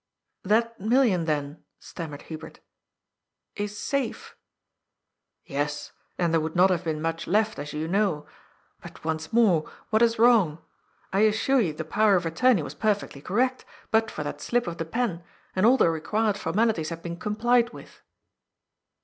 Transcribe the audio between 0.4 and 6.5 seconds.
"That million, then," stammered Hubert, "is safe?"" Yes, or there